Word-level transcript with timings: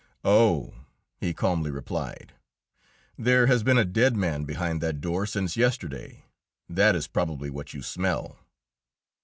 "Oh!" 0.25 0.73
he 1.19 1.31
calmly 1.31 1.69
replied, 1.69 2.33
"there 3.19 3.45
has 3.45 3.61
been 3.61 3.77
a 3.77 3.85
dead 3.85 4.15
man 4.17 4.45
behind 4.45 4.81
that 4.81 4.99
door 4.99 5.27
since 5.27 5.55
yesterday. 5.55 6.25
That 6.67 6.95
is 6.95 7.05
probably 7.05 7.51
what 7.51 7.75
you 7.75 7.83
smell." 7.83 8.39